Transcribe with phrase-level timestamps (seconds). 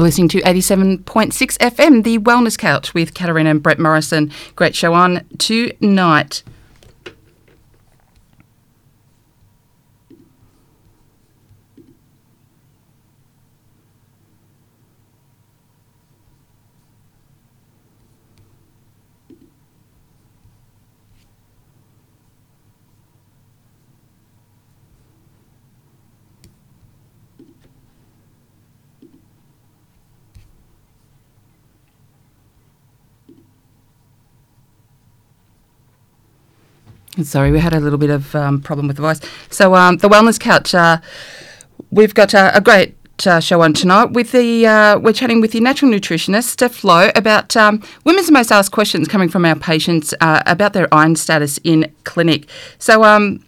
[0.00, 1.04] You're listening to 87.6
[1.58, 4.32] FM, the Wellness Couch with Katarina and Brett Morrison.
[4.56, 6.42] Great show on tonight.
[37.24, 39.20] Sorry, we had a little bit of um, problem with the voice.
[39.50, 40.98] So, um, the Wellness Couch, uh,
[41.90, 42.94] we've got uh, a great
[43.26, 44.12] uh, show on tonight.
[44.12, 48.50] With the uh, we're chatting with the natural nutritionist Steph Lowe about um, women's most
[48.50, 52.48] asked questions coming from our patients uh, about their iron status in clinic.
[52.78, 53.44] So, um,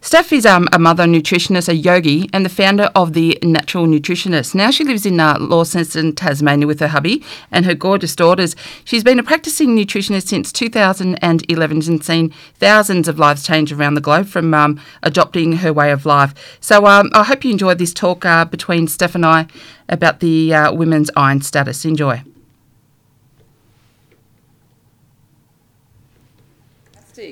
[0.00, 4.54] Steph is um, a mother nutritionist, a yogi, and the founder of the Natural Nutritionist.
[4.54, 8.54] Now she lives in uh, Launceston, Tasmania, with her hubby and her gorgeous daughters.
[8.84, 14.00] She's been a practicing nutritionist since 2011 and seen thousands of lives change around the
[14.00, 16.58] globe from um, adopting her way of life.
[16.60, 19.48] So um, I hope you enjoyed this talk uh, between Steph and I
[19.88, 21.84] about the uh, women's iron status.
[21.84, 22.22] Enjoy.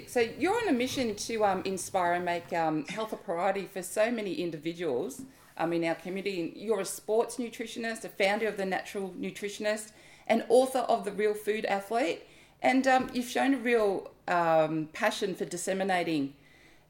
[0.07, 3.83] So you're on a mission to um, inspire and make um, health a priority for
[3.83, 5.23] so many individuals
[5.57, 6.53] um, in our community.
[6.55, 9.93] You're a sports nutritionist, a founder of the Natural Nutritionist,
[10.27, 12.25] and author of the Real Food Athlete.
[12.61, 16.35] And um, you've shown a real um, passion for disseminating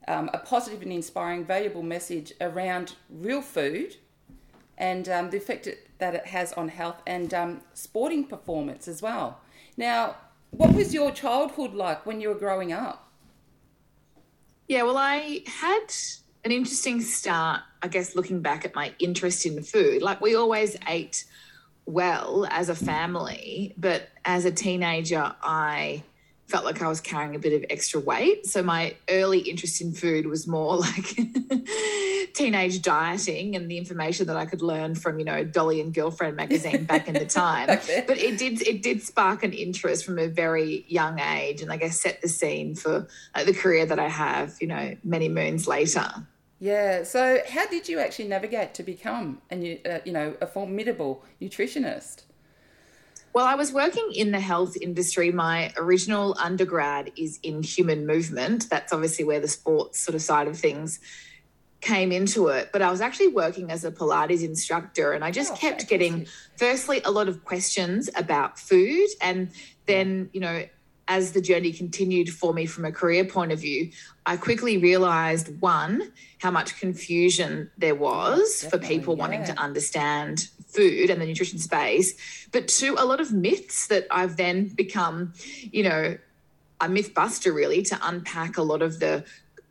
[0.09, 3.97] um, a positive and inspiring, valuable message around real food
[4.79, 5.69] and the effect
[5.99, 9.41] that it has on health and sporting performance as well.
[9.77, 10.17] Now,
[10.51, 13.11] what was your childhood like when you were growing up?
[14.69, 15.87] Yeah, well, I had
[16.45, 20.03] an interesting start, I guess, looking back at my interest in food.
[20.03, 21.25] Like, we always ate
[21.85, 26.03] well as a family, but as a teenager, I
[26.47, 28.47] felt like I was carrying a bit of extra weight.
[28.47, 31.17] So my early interest in food was more like
[32.35, 36.37] teenage dieting and the information that I could learn from, you know, Dolly and Girlfriend
[36.37, 37.67] magazine back in the time.
[37.67, 41.77] but it did it did spark an interest from a very young age and I
[41.77, 45.67] guess set the scene for uh, the career that I have, you know, many moons
[45.67, 46.09] later.
[46.59, 47.03] Yeah.
[47.03, 52.23] So, how did you actually navigate to become a uh, you know a formidable nutritionist?
[53.37, 55.31] Well, I was working in the health industry.
[55.31, 58.71] My original undergrad is in human movement.
[58.71, 61.01] That's obviously where the sports sort of side of things
[61.83, 62.71] came into it.
[62.73, 66.27] But I was actually working as a Pilates instructor and I just oh, kept getting,
[66.57, 69.07] firstly, a lot of questions about food.
[69.21, 69.51] And
[69.85, 70.65] then, you know,
[71.09, 73.91] as the journey continued for me from a career point of view,
[74.25, 79.21] I quickly realized one, how much confusion there was for people yeah.
[79.21, 84.07] wanting to understand food and the nutrition space, but two, a lot of myths that
[84.11, 85.33] I've then become,
[85.73, 86.19] you know,
[86.81, 89.25] a myth buster really to unpack a lot of the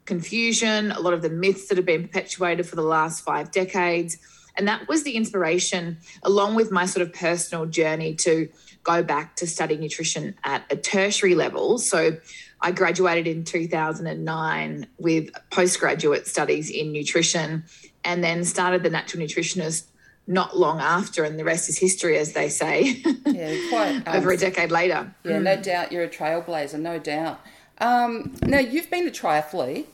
[0.05, 4.17] confusion, a lot of the myths that have been perpetuated for the last five decades.
[4.57, 8.47] And that was the inspiration, along with my sort of personal journey to
[8.85, 11.77] go back to study nutrition at a tertiary level.
[11.77, 12.17] So
[12.61, 17.65] I graduated in 2009 with postgraduate studies in nutrition
[18.05, 19.85] and then started the Natural Nutritionist
[20.27, 23.03] not long after, and the rest is history, as they say.
[23.25, 24.03] Yeah, quite.
[24.07, 25.13] Um, Over a decade later.
[25.23, 25.43] Yeah, mm.
[25.43, 27.41] no doubt you're a trailblazer, no doubt.
[27.79, 29.87] Um, now, you've been a triathlete,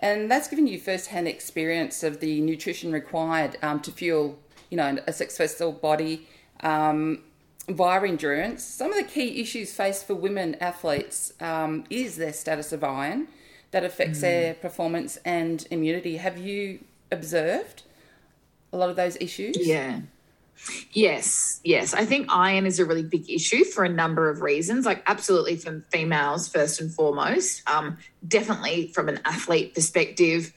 [0.00, 4.38] and that's given you first-hand experience of the nutrition required um, to fuel,
[4.70, 6.26] you know, a successful body
[6.60, 7.22] um,
[7.68, 8.62] via endurance.
[8.62, 13.28] Some of the key issues faced for women athletes um, is their status of iron
[13.70, 14.22] that affects mm.
[14.22, 16.18] their performance and immunity.
[16.18, 16.80] Have you
[17.10, 17.82] observed?
[18.74, 19.56] a lot of those issues?
[19.58, 20.00] Yeah.
[20.92, 21.94] Yes, yes.
[21.94, 24.84] I think iron is a really big issue for a number of reasons.
[24.84, 27.68] Like, absolutely from females, first and foremost.
[27.68, 30.52] Um, definitely from an athlete perspective.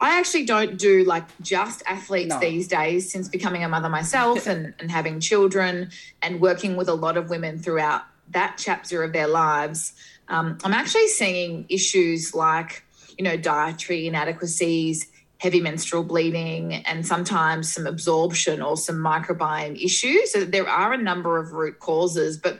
[0.00, 2.40] I actually don't do like just athletes no.
[2.40, 5.90] these days since becoming a mother myself and, and having children
[6.22, 9.92] and working with a lot of women throughout that chapter of their lives.
[10.28, 12.84] Um, I'm actually seeing issues like,
[13.16, 15.06] you know, dietary inadequacies,
[15.38, 20.32] heavy menstrual bleeding and sometimes some absorption or some microbiome issues.
[20.32, 22.58] So there are a number of root causes, but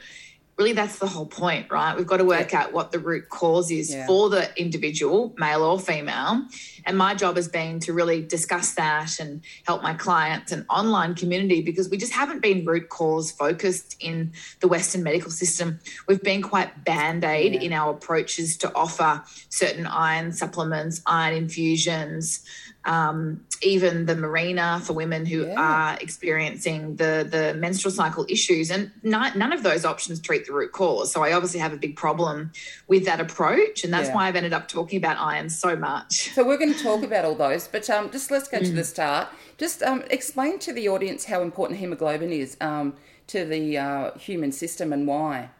[0.59, 1.95] really that's the whole point, right?
[1.97, 2.63] We've got to work yeah.
[2.63, 4.07] out what the root cause is yeah.
[4.07, 6.47] for the individual, male or female.
[6.87, 11.15] And my job has been to really discuss that and help my clients and online
[11.15, 15.79] community because we just haven't been root cause focused in the Western medical system.
[16.09, 17.61] We've been quite band aid yeah.
[17.61, 22.45] in our approaches to offer certain iron supplements, iron infusions
[22.87, 25.61] um, even the Mirena for women who yeah.
[25.61, 30.53] are experiencing the the menstrual cycle issues, and not, none of those options treat the
[30.53, 31.13] root cause.
[31.13, 32.53] So I obviously have a big problem
[32.87, 34.15] with that approach, and that's yeah.
[34.15, 36.31] why I've ended up talking about iron so much.
[36.35, 38.67] So we're going to talk about all those, but um, just let's go mm.
[38.67, 39.29] to the start.
[39.59, 42.95] Just um, explain to the audience how important hemoglobin is um,
[43.27, 45.51] to the uh, human system and why.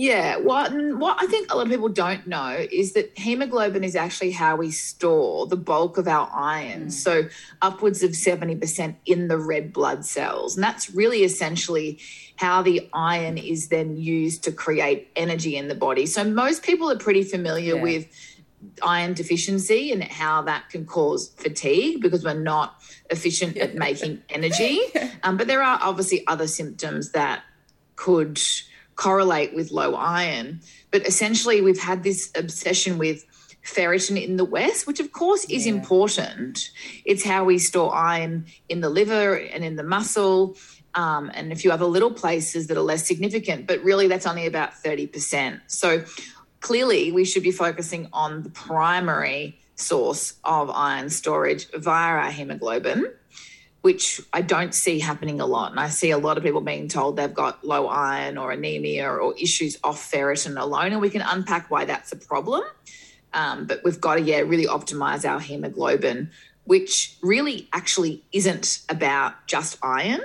[0.00, 3.96] Yeah, what what I think a lot of people don't know is that hemoglobin is
[3.96, 6.86] actually how we store the bulk of our iron.
[6.86, 6.92] Mm.
[6.92, 7.28] So
[7.62, 10.54] upwards of 70% in the red blood cells.
[10.54, 11.98] And that's really essentially
[12.36, 16.06] how the iron is then used to create energy in the body.
[16.06, 17.82] So most people are pretty familiar yeah.
[17.82, 18.06] with
[18.84, 22.80] iron deficiency and how that can cause fatigue because we're not
[23.10, 24.80] efficient at making energy.
[25.24, 27.42] Um, but there are obviously other symptoms that
[27.96, 28.38] could
[28.98, 30.60] correlate with low iron.
[30.90, 33.24] But essentially, we've had this obsession with
[33.64, 35.74] ferritin in the West, which of course is yeah.
[35.74, 36.70] important.
[37.04, 40.56] It's how we store iron in the liver and in the muscle.
[40.94, 44.46] Um, and a few other little places that are less significant, but really that's only
[44.46, 45.60] about 30%.
[45.68, 46.02] So
[46.60, 53.06] clearly, we should be focusing on the primary source of iron storage via our hemoglobin
[53.88, 55.70] which I don't see happening a lot.
[55.70, 59.08] And I see a lot of people being told they've got low iron or anemia
[59.08, 60.92] or issues off ferritin alone.
[60.92, 62.64] And we can unpack why that's a problem.
[63.32, 66.30] Um, but we've got to, yeah, really optimize our hemoglobin,
[66.64, 70.20] which really actually isn't about just iron.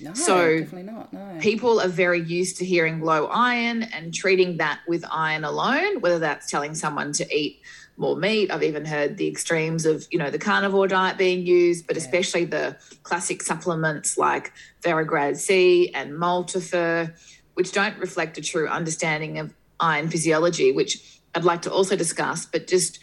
[0.00, 1.12] No, so definitely not.
[1.12, 1.36] No.
[1.40, 6.18] People are very used to hearing low iron and treating that with iron alone, whether
[6.18, 7.60] that's telling someone to eat
[7.96, 8.50] more meat.
[8.50, 12.02] I've even heard the extremes of, you know, the carnivore diet being used, but yeah.
[12.02, 14.52] especially the classic supplements like
[14.82, 17.14] Ferrograd C and Maltofer,
[17.54, 22.46] which don't reflect a true understanding of iron physiology, which I'd like to also discuss,
[22.46, 22.98] but just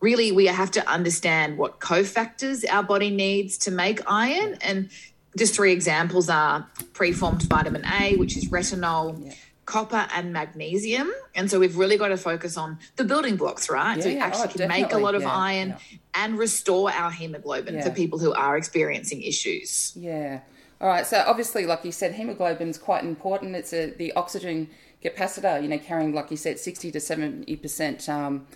[0.00, 4.56] really we have to understand what cofactors our body needs to make iron.
[4.62, 4.90] And
[5.36, 9.24] just three examples are preformed vitamin A, which is retinol.
[9.24, 9.34] Yeah
[9.70, 11.12] copper and magnesium.
[11.36, 13.96] And so we've really got to focus on the building blocks, right?
[13.96, 15.98] Yeah, so we actually oh, can make a lot of yeah, iron yeah.
[16.14, 19.92] and restore our hemoglobin for people who are experiencing issues.
[19.94, 20.40] Yeah.
[20.80, 21.06] All right.
[21.06, 23.54] So obviously, like you said, hemoglobin is quite important.
[23.54, 24.68] It's a, the oxygen
[25.04, 28.48] capacitor, you know, carrying, like you said, 60 to 70% um,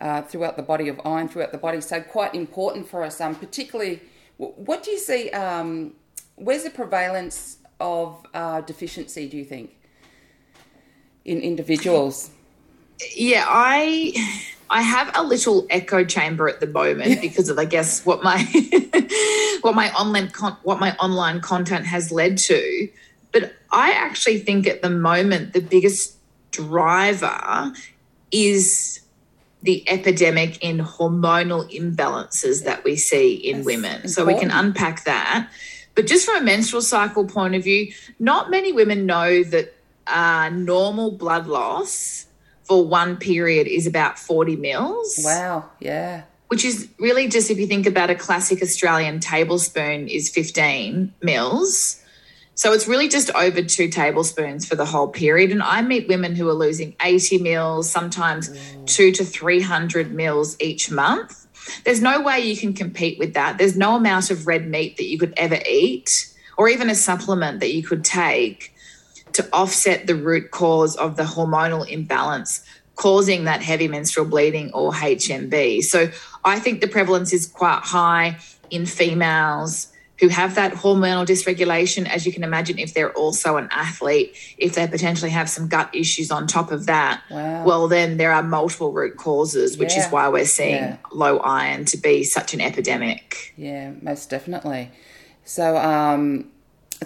[0.00, 1.80] uh, throughout the body of iron throughout the body.
[1.80, 4.00] So quite important for us, um, particularly,
[4.36, 5.94] what do you see, um,
[6.36, 9.72] where's the prevalence of uh, deficiency, do you think?
[11.24, 12.30] In individuals?
[13.16, 14.12] Yeah, I
[14.70, 18.38] I have a little echo chamber at the moment because of I guess what my
[19.60, 22.88] what my online con- what my online content has led to.
[23.32, 26.16] But I actually think at the moment the biggest
[26.50, 27.72] driver
[28.30, 29.00] is
[29.62, 33.84] the epidemic in hormonal imbalances that we see in That's women.
[33.84, 34.10] Important.
[34.10, 35.48] So we can unpack that.
[35.94, 39.74] But just from a menstrual cycle point of view, not many women know that
[40.06, 42.26] uh, normal blood loss
[42.64, 45.20] for one period is about 40 mils.
[45.24, 46.22] Wow, yeah.
[46.48, 52.02] Which is really just if you think about a classic Australian tablespoon is 15 mils.
[52.54, 55.50] So it's really just over two tablespoons for the whole period.
[55.50, 58.86] And I meet women who are losing 80 mils, sometimes mm.
[58.86, 61.46] two to 300 mils each month.
[61.84, 63.56] There's no way you can compete with that.
[63.56, 67.60] There's no amount of red meat that you could ever eat or even a supplement
[67.60, 68.74] that you could take
[69.34, 72.64] to offset the root cause of the hormonal imbalance
[72.96, 75.82] causing that heavy menstrual bleeding or HMB.
[75.82, 76.10] So
[76.44, 78.38] I think the prevalence is quite high
[78.70, 79.88] in females
[80.20, 82.06] who have that hormonal dysregulation.
[82.08, 85.92] As you can imagine, if they're also an athlete, if they potentially have some gut
[85.92, 87.64] issues on top of that, wow.
[87.64, 90.06] well, then there are multiple root causes, which yeah.
[90.06, 90.96] is why we're seeing yeah.
[91.12, 93.52] low iron to be such an epidemic.
[93.56, 94.92] Yeah, most definitely.
[95.44, 96.52] So, um,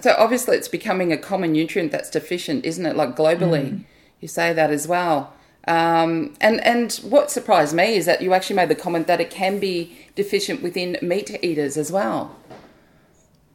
[0.01, 2.95] so obviously, it's becoming a common nutrient that's deficient, isn't it?
[2.95, 3.83] Like globally, mm.
[4.19, 5.33] you say that as well.
[5.67, 9.29] Um, and and what surprised me is that you actually made the comment that it
[9.29, 12.35] can be deficient within meat eaters as well.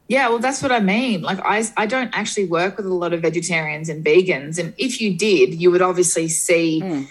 [0.09, 1.23] Yeah, well, that's what I mean.
[1.23, 4.59] Like, I, I don't actually work with a lot of vegetarians and vegans.
[4.59, 7.09] And if you did, you would obviously see mm.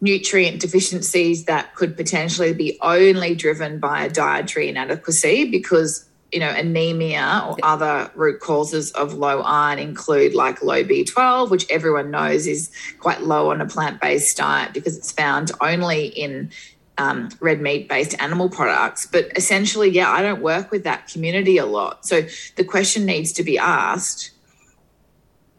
[0.00, 6.48] nutrient deficiencies that could potentially be only driven by a dietary inadequacy because you know,
[6.48, 12.46] anemia or other root causes of low iron include like low B12, which everyone knows
[12.46, 12.70] is
[13.00, 16.50] quite low on a plant based diet because it's found only in
[16.96, 19.06] um, red meat based animal products.
[19.06, 22.06] But essentially, yeah, I don't work with that community a lot.
[22.06, 22.22] So
[22.56, 24.30] the question needs to be asked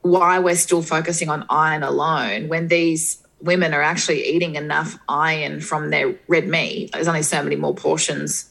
[0.02, 5.60] why we're still focusing on iron alone when these women are actually eating enough iron
[5.62, 6.92] from their red meat.
[6.94, 8.50] There's only so many more portions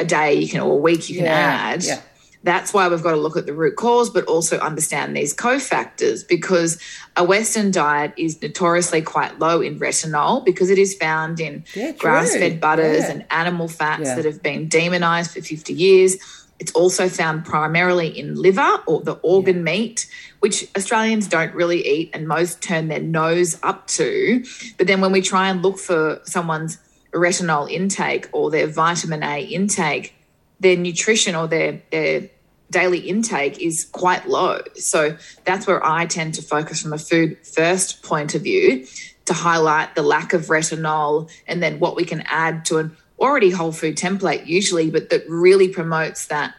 [0.00, 1.84] a day you can or a week you can Yeah, add.
[1.84, 2.00] yeah.
[2.42, 6.26] That's why we've got to look at the root cause, but also understand these cofactors
[6.26, 6.80] because
[7.14, 11.92] a Western diet is notoriously quite low in retinol because it is found in Yeah,
[11.92, 13.10] grass fed butters Yeah.
[13.10, 14.14] and animal fats Yeah.
[14.14, 16.16] that have been demonized for 50 years.
[16.58, 20.06] It's also found primarily in liver or the organ meat,
[20.40, 24.42] which Australians don't really eat and most turn their nose up to.
[24.78, 26.78] But then when we try and look for someone's
[27.12, 30.14] retinol intake or their vitamin A intake,
[30.60, 32.28] their nutrition or their, their
[32.70, 34.60] daily intake is quite low.
[34.76, 38.86] So that's where I tend to focus from a food first point of view
[39.26, 43.50] to highlight the lack of retinol and then what we can add to an already
[43.50, 46.54] whole food template usually, but that really promotes that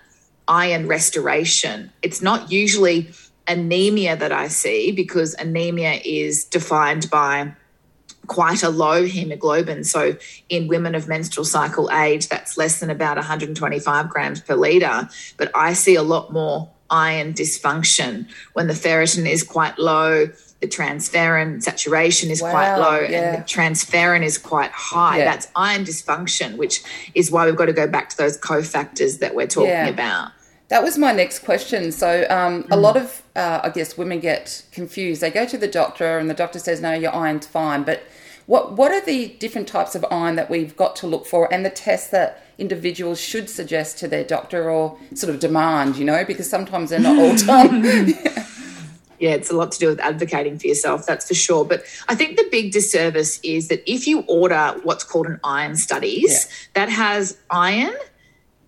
[0.47, 1.91] iron restoration.
[2.01, 3.11] It's not usually
[3.47, 7.53] anemia that I see because anemia is defined by
[8.27, 9.83] quite a low hemoglobin.
[9.83, 10.15] So
[10.49, 15.09] in women of menstrual cycle age, that's less than about 125 grams per litre.
[15.37, 20.27] But I see a lot more iron dysfunction when the ferritin is quite low,
[20.59, 23.33] the transferrin saturation is quite low, yeah.
[23.33, 25.17] and the transferrin is quite high.
[25.17, 25.25] Yeah.
[25.25, 26.83] That's iron dysfunction, which
[27.15, 29.87] is why we've got to go back to those cofactors that we're talking Yeah.
[29.87, 30.31] about.
[30.71, 31.91] That was my next question.
[31.91, 35.19] So, um, a lot of, uh, I guess, women get confused.
[35.19, 38.03] They go to the doctor, and the doctor says, "No, your iron's fine." But
[38.45, 41.65] what what are the different types of iron that we've got to look for, and
[41.65, 45.97] the tests that individuals should suggest to their doctor or sort of demand?
[45.97, 47.83] You know, because sometimes they're not all done.
[49.19, 51.65] yeah, it's a lot to do with advocating for yourself, that's for sure.
[51.65, 55.75] But I think the big disservice is that if you order what's called an iron
[55.75, 57.93] studies, that has iron,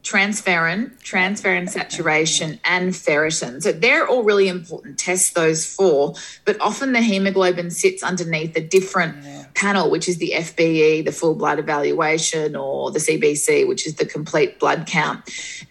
[0.03, 3.63] transferrin, transferrin saturation, and ferritin.
[3.63, 6.15] So they're all really important tests, those four.
[6.43, 9.15] But often the hemoglobin sits underneath a different
[9.55, 14.05] panel, which is the FBE, the full blood evaluation, or the CBC, which is the
[14.05, 15.22] complete blood count.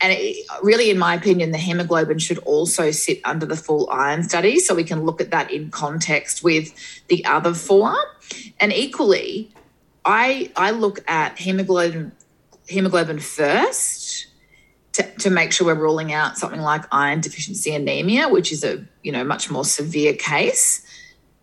[0.01, 4.23] And it, really, in my opinion, the hemoglobin should also sit under the full iron
[4.23, 4.61] study.
[4.61, 6.73] So we can look at that in context with
[7.09, 7.95] the other four.
[8.61, 9.53] And equally,
[10.07, 12.13] I, I look at hemoglobin
[12.69, 14.02] hemoglobin first
[14.93, 18.85] to, to make sure we're ruling out something like iron deficiency anemia, which is a
[19.03, 20.87] you know much more severe case.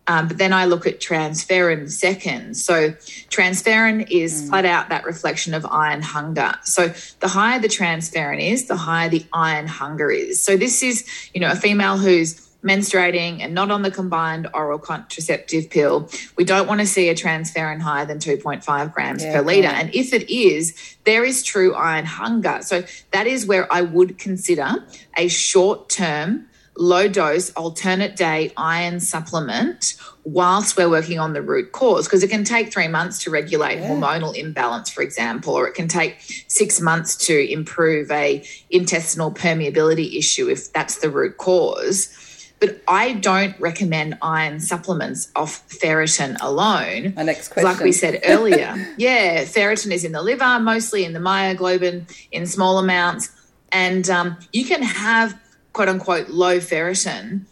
[0.06, 2.56] Um, but then I look at transferrin second.
[2.56, 2.90] So
[3.30, 6.54] transferrin is flat out that reflection of iron hunger.
[6.64, 10.42] So the higher the transferrin is, the higher the iron hunger is.
[10.42, 14.78] So this is you know a female who's menstruating and not on the combined oral
[14.78, 19.42] contraceptive pill, we don't want to see a transferrin higher than 2.5 grams Yeah, per
[19.42, 19.68] litre.
[19.68, 19.76] right.
[19.76, 22.58] And if it is, there is true iron hunger.
[22.62, 24.68] So that is where I would consider
[25.16, 31.72] a short term, low dose, alternate day iron supplement whilst we're working on the root
[31.72, 32.06] cause.
[32.06, 35.88] Because it can take three months to regulate hormonal imbalance, for example, or it can
[35.88, 42.14] take six months to improve a intestinal permeability issue if that's the root cause.
[42.60, 47.14] But I don't recommend iron supplements off ferritin alone.
[47.16, 51.14] My next 'Cause Like we said earlier, yeah, ferritin is in the liver, mostly in
[51.14, 53.30] the myoglobin in small amounts.
[53.72, 55.38] And um, you can have
[55.72, 57.46] quote unquote low ferritin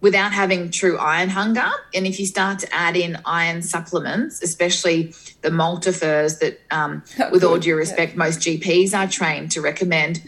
[0.00, 1.68] without having true iron hunger.
[1.94, 7.44] And if you start to add in iron supplements, especially the Maltofers that, um, with
[7.44, 10.22] all due respect, most GPs are trained to recommend,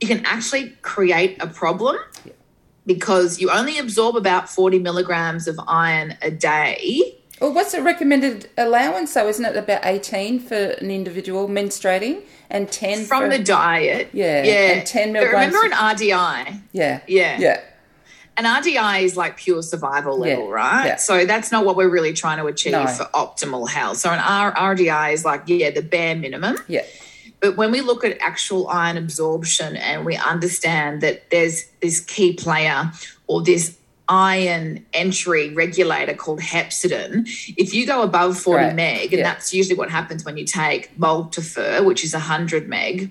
[0.00, 1.96] you can actually create a problem
[2.86, 7.18] because you only absorb about 40 milligrams of iron a day.
[7.40, 9.12] Well, what's the recommended allowance?
[9.12, 14.08] So, isn't it about 18 for an individual menstruating and 10 from for, the diet.
[14.12, 14.52] Yeah, Yeah.
[14.72, 16.62] and 10 But milligrams remember an RDI?
[16.72, 17.00] Yeah.
[17.06, 17.36] Yeah.
[17.38, 17.60] Yeah.
[18.38, 20.86] An RDI is like pure survival Yeah, level, right?
[20.86, 20.96] yeah.
[20.96, 22.86] So that's not what we're really trying to achieve No.
[22.86, 23.96] for optimal health.
[23.98, 26.56] So an R- RDI is like, yeah, the bare minimum.
[26.68, 26.82] Yeah.
[27.40, 32.32] But when we look at actual iron absorption and we understand that there's this key
[32.34, 32.90] player
[33.26, 33.76] or this
[34.08, 38.74] iron entry regulator called hepcidin, if you go above 40 Right.
[38.74, 39.22] meg, and Yeah.
[39.24, 43.10] that's usually what happens when you take Maltofer, which is 100 meg,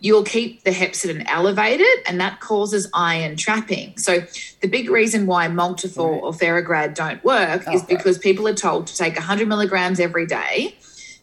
[0.00, 3.94] you'll keep the hepcidin elevated and that causes iron trapping.
[3.96, 4.22] So
[4.60, 7.88] the big reason why Maltofer or Ferrograd don't work is Oh, right.
[7.88, 10.76] because people are told to take 100 milligrams every day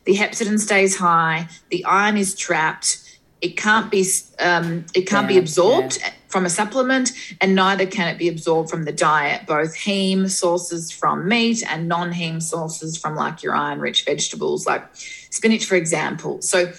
[0.05, 2.97] the hepcidin stays high, the iron is trapped,
[3.41, 4.05] it can't be
[4.39, 6.11] um, it can't yeah, be absorbed yeah.
[6.27, 9.47] from a supplement, and neither can it be absorbed from the diet.
[9.47, 15.65] Both heme sources from meat and non-heme sources from like your iron-rich vegetables, like spinach,
[15.65, 16.41] for example.
[16.41, 16.71] So.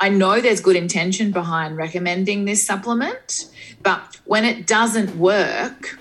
[0.00, 3.50] I know there's good intention behind recommending this supplement,
[3.82, 5.98] but when it doesn't work,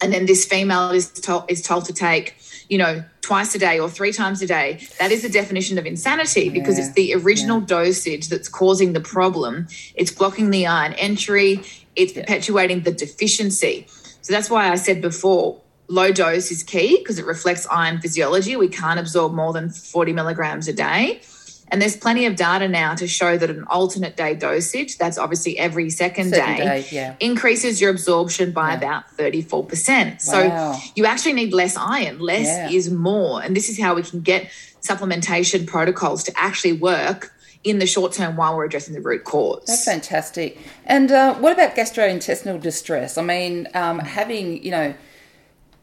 [0.00, 2.36] and then this female is told is told to take,
[2.70, 5.84] you know, twice a day or three times a day, that is the definition of
[5.84, 6.84] insanity because yeah.
[6.84, 7.66] it's the original yeah.
[7.66, 9.66] dosage that's causing the problem.
[9.96, 11.60] It's blocking the iron entry,
[11.96, 12.22] it's yeah.
[12.22, 13.86] perpetuating the deficiency.
[14.22, 18.54] So that's why I said before low dose is key because it reflects iron physiology.
[18.54, 21.20] We can't absorb more than 40 milligrams a day.
[21.68, 25.58] And there's plenty of data now to show that an alternate day dosage, that's obviously
[25.58, 27.16] every second, day, day yeah.
[27.18, 28.76] increases your absorption by yeah.
[28.76, 30.20] about 34%.
[30.20, 32.20] So you actually need less iron.
[32.20, 32.70] Less yeah.
[32.70, 33.42] is more.
[33.42, 37.32] And this is how we can get supplementation protocols to actually work
[37.64, 39.64] in the short term while we're addressing the root cause.
[39.66, 40.56] That's fantastic.
[40.84, 43.18] And uh, what about gastrointestinal distress?
[43.18, 44.94] I mean, um, having, you know,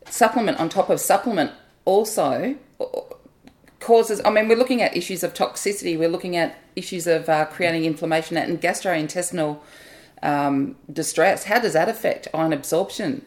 [0.10, 1.52] supplement on top of supplement
[1.84, 2.56] also
[3.84, 7.46] causes, I mean, we're looking at issues of toxicity, we're looking at issues of uh,
[7.46, 9.60] creating inflammation and gastrointestinal
[10.22, 11.44] um, distress.
[11.44, 13.26] How does that affect iron absorption?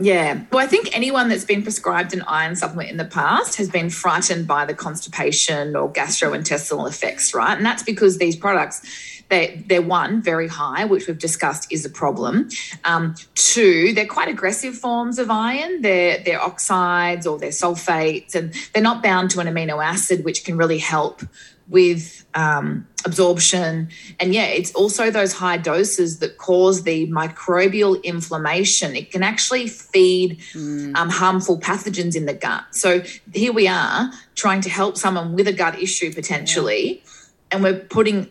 [0.00, 0.44] Yeah.
[0.50, 3.90] Well, I think anyone that's been prescribed an iron supplement in the past has been
[3.90, 7.56] frightened by the constipation or gastrointestinal effects, right?
[7.56, 11.90] And that's because these products they, they're one, very high, which we've discussed is a
[11.90, 12.50] problem.
[12.84, 15.80] Um, two, they're quite aggressive forms of iron.
[15.80, 20.44] They're, they're oxides or they're sulfates, and they're not bound to an amino acid, which
[20.44, 21.22] can really help
[21.68, 23.88] with um, absorption.
[24.20, 28.94] And yeah, it's also those high doses that cause the microbial inflammation.
[28.94, 30.94] It can actually feed mm.
[30.94, 32.64] um, harmful pathogens in the gut.
[32.72, 37.10] So here we are trying to help someone with a gut issue potentially, yeah.
[37.52, 38.28] and we're putting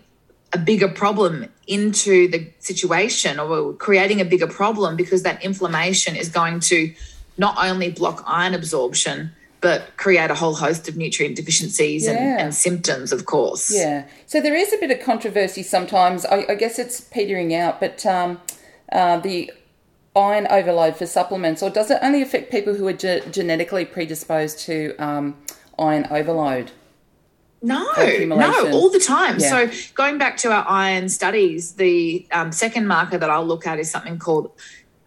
[0.54, 6.30] a bigger problem into the situation or creating a bigger problem because that inflammation is
[6.30, 6.94] going to
[7.38, 9.32] not only block iron absorption
[9.62, 12.12] but create a whole host of nutrient deficiencies yeah.
[12.12, 13.72] and, and, symptoms, of course.
[13.74, 14.08] Yeah.
[14.26, 16.26] So there is a bit of controversy sometimes.
[16.26, 18.42] I, I guess it's petering out, but um,
[18.92, 19.54] uh, the
[20.16, 24.60] iron overload for supplements, or does it only affect people who are ge- genetically predisposed
[24.62, 25.38] to um,
[25.78, 26.72] iron overload?
[27.62, 27.88] No,
[28.26, 29.40] no, all the time.
[29.40, 29.68] Yeah.
[29.68, 33.78] So going back to our iron studies, the um, second marker that I'll look at
[33.78, 34.52] is something called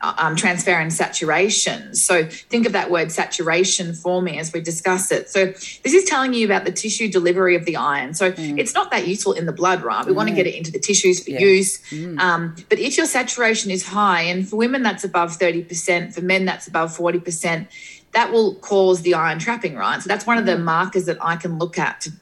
[0.05, 1.95] uh, um, transferrin saturation.
[1.95, 5.31] So think of that word saturation for me as we discuss it.
[5.31, 8.13] So this is telling you about the tissue delivery of the iron.
[8.13, 8.59] So mm.
[8.59, 10.05] it's not that useful in the blood, right?
[10.05, 10.17] We mm.
[10.17, 11.41] want to get it into the tissues for yeah.
[11.41, 11.79] use.
[11.91, 12.21] Mm.
[12.21, 16.45] Um, but if your saturation is high, and for women that's above 30%, for men
[16.45, 17.67] that's above 40%,
[18.13, 20.03] that will cause the iron trapping, right?
[20.03, 20.65] So that's one of the mm.
[20.65, 22.13] markers that I can look at to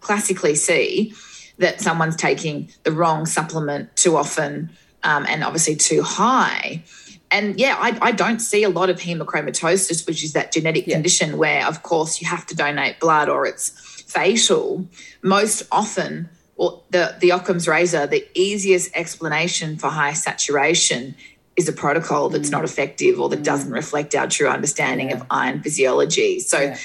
[0.00, 1.14] classically see
[1.58, 4.70] that someone's taking the wrong supplement too often
[5.02, 6.82] um, and obviously too high.
[7.30, 10.94] And yeah, I, I, don't see a lot of hemochromatosis, which is that genetic yeah.
[10.94, 13.70] condition where, of course, you have to donate blood or it's
[14.02, 14.84] fatal.
[15.22, 21.14] Most often, well, the, the Occam's razor, the easiest explanation for high saturation
[21.56, 22.52] is a protocol that's mm.
[22.52, 23.44] not effective or that mm.
[23.44, 25.16] doesn't reflect our true understanding yeah.
[25.16, 26.40] of iron physiology.
[26.40, 26.78] So yeah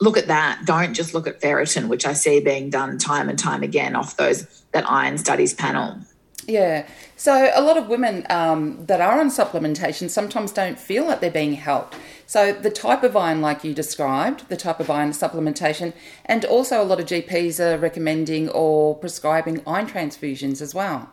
[0.00, 0.62] look at that.
[0.64, 4.16] Don't just look at ferritin, which I see being done time and time again off
[4.16, 5.98] those that iron studies panel.
[6.46, 6.86] Yeah.
[7.16, 11.30] So a lot of women um, that are on supplementation sometimes don't feel like they're
[11.30, 11.94] being helped.
[12.26, 15.92] So the type of iron, like you described, the type of iron supplementation,
[16.24, 21.10] and also a lot of GPs are recommending or prescribing iron transfusions as well.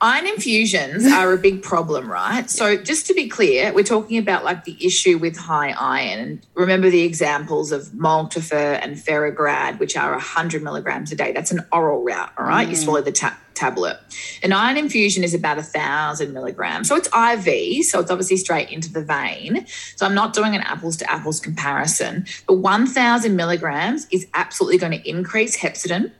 [0.00, 2.50] Iron infusions are a big problem, right?
[2.50, 6.42] So, just to be clear, we're talking about like the issue with high iron.
[6.54, 11.32] Remember the examples of Maltofer and Ferrograd, which are 100 milligrams a day.
[11.32, 12.66] That's an oral route, all right?
[12.66, 12.70] Mm.
[12.70, 13.98] You swallow the ta- tablet.
[14.42, 16.88] An iron infusion is about 1,000 milligrams.
[16.88, 19.66] So, it's IV, so it's obviously straight into the vein.
[19.96, 24.92] So, I'm not doing an apples to apples comparison, but 1,000 milligrams is absolutely going
[24.92, 26.12] to increase hepcidin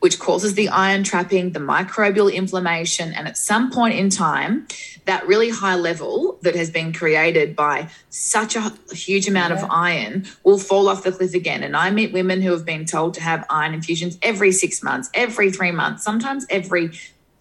[0.00, 4.66] which causes the iron trapping, the microbial inflammation, and at some point in time,
[5.06, 9.62] that really high level that has been created by such a huge amount yeah.
[9.62, 11.62] of iron will fall off the cliff again.
[11.62, 15.08] And I meet women who have been told to have iron infusions every six months,
[15.14, 16.90] every three months, sometimes every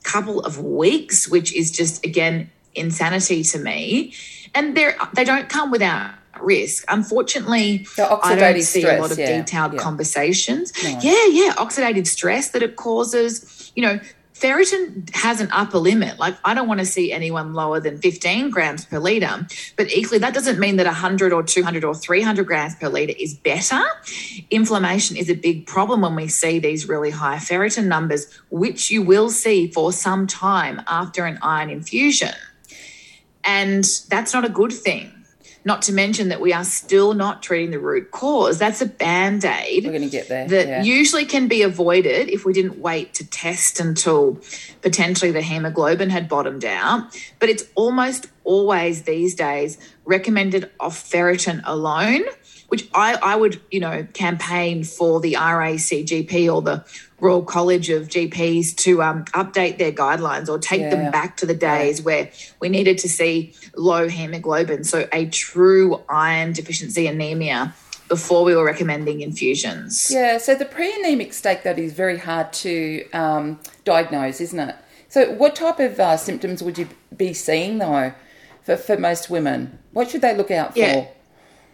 [0.04, 4.14] couple of weeks, which is just, again, insanity to me.
[4.54, 6.14] And they they don't come without
[6.46, 6.86] risk.
[6.88, 9.80] Unfortunately, I don't see stress, a lot of yeah, detailed yeah.
[9.80, 10.72] conversations.
[10.84, 10.90] No.
[11.02, 13.72] Yeah, yeah, oxidative stress that it causes.
[13.76, 14.00] You know,
[14.36, 16.20] ferritin has an upper limit.
[16.20, 19.48] Like, I don't want to see anyone lower than 15 grams per litre.
[19.78, 23.34] But equally, that doesn't mean that 100 or 200 or 300 grams per litre is
[23.34, 23.82] better.
[24.52, 29.02] Inflammation is a big problem when we see these really high ferritin numbers, which you
[29.02, 32.34] will see for some time after an iron infusion.
[33.44, 35.12] And that's not a good thing.
[35.66, 38.60] Not to mention that we are still not treating the root cause.
[38.60, 39.84] That's a band aid.
[39.84, 40.48] We're going to get there.
[40.48, 40.84] That yeah.
[40.84, 44.40] usually can be avoided if we didn't wait to test until
[44.84, 47.20] potentially the hemoglobin had bottomed out.
[47.40, 52.26] But it's almost always these days recommended off ferritin alone,
[52.68, 56.86] which I, I would, you know, campaign for the RACGP or the
[57.20, 60.90] Royal College of GPs to um, update their guidelines or take Yeah.
[60.90, 66.02] them back to the days where we needed to see low hemoglobin, so a true
[66.10, 67.74] iron deficiency anemia,
[68.08, 70.10] before we were recommending infusions.
[70.12, 74.76] Yeah, so the pre-anemic state that is very hard to um, diagnose, isn't it?
[75.10, 78.14] So, what type of uh, symptoms would you be seeing though
[78.62, 79.80] for, for most women?
[79.94, 80.80] What should they look out for?
[80.80, 81.08] Yeah.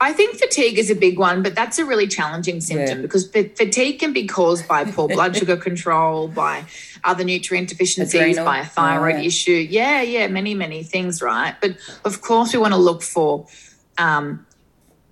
[0.02, 3.02] I think fatigue is a big one, but that's a really challenging symptom Yeah.
[3.04, 6.66] because fa- fatigue can be caused by poor blood sugar control, by
[7.04, 8.46] other nutrient deficiencies, Adrenal.
[8.46, 9.24] by a thyroid Oh, yeah.
[9.28, 9.52] issue.
[9.70, 11.56] Yeah, yeah, many, many things, right?
[11.62, 13.46] But of course, we want to look for
[14.00, 14.46] um,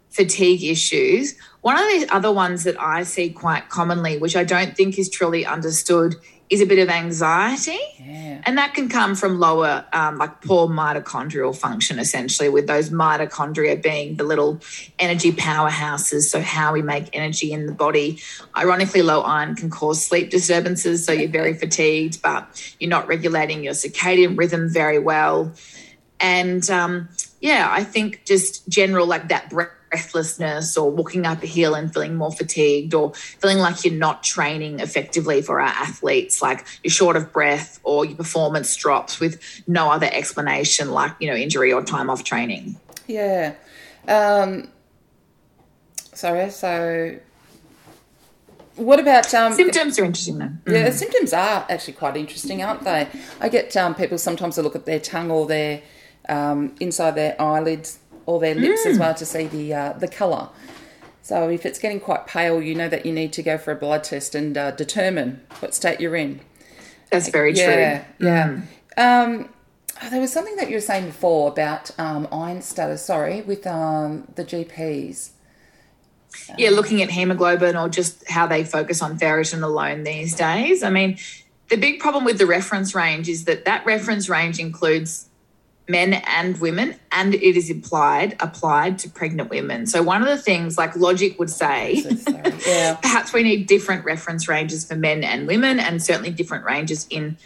[0.09, 1.35] fatigue issues.
[1.61, 5.07] One of the other ones that I see quite commonly, which I don't think is
[5.09, 6.15] truly understood,
[6.49, 7.77] is a bit of anxiety.
[7.99, 8.41] Yeah.
[8.43, 13.81] And that can come from lower, um, like poor mitochondrial function, essentially, with those mitochondria
[13.81, 14.59] being the little
[14.97, 16.23] energy powerhouses.
[16.23, 18.19] So, how we make energy in the body.
[18.57, 21.05] Ironically, low iron can cause sleep disturbances.
[21.05, 25.53] So, you're very fatigued, but you're not regulating your circadian rhythm very well.
[26.19, 27.09] And um,
[27.41, 29.51] yeah, I think just general, like that
[29.89, 34.23] breathlessness or walking up a hill and feeling more fatigued or feeling like you're not
[34.23, 39.41] training effectively for our athletes, like you're short of breath or your performance drops with
[39.67, 42.77] no other explanation, like, you know, injury or time off training.
[43.07, 43.55] Yeah.
[44.07, 44.69] Um,
[46.13, 47.19] sorry, so
[48.75, 50.51] what about um, Symptoms are interesting though.
[50.65, 53.07] Yeah, the symptoms are actually quite interesting, aren't they?
[53.41, 55.81] I get um, people sometimes to look at their tongue or their
[56.29, 60.49] um, inside their eyelids or their lips as well to see the uh, the colour.
[61.21, 63.75] So if it's getting quite pale, you know that you need to go for a
[63.75, 66.41] blood test and uh, determine what state you're in.
[67.11, 68.27] That's very Yeah, true.
[68.27, 68.61] yeah.
[68.97, 69.49] Um,
[70.01, 73.03] oh, there was something that you were saying before about um, iron status.
[73.03, 75.31] Sorry, with um, the GPs.
[76.57, 80.83] yeah, looking at hemoglobin or just how they focus on ferritin alone these days.
[80.83, 81.17] I mean,
[81.69, 85.28] the big problem with the reference range is that that reference range includes
[85.89, 89.87] men and women and it is applied applied to pregnant women.
[89.87, 92.03] So one of the things like logic would say.
[92.67, 92.95] Yeah.
[92.95, 97.37] perhaps we need different reference ranges for men and women and certainly different ranges in